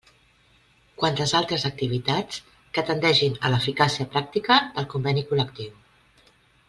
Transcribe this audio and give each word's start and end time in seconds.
Quantes 1.01 1.33
altres 1.39 1.65
activitats 1.69 2.39
que 2.77 2.85
tendeixin 2.87 3.37
a 3.37 3.53
l'eficàcia 3.55 4.09
pràctica 4.15 4.59
del 4.79 4.89
Conveni 4.95 5.27
col·lectiu. 5.35 5.79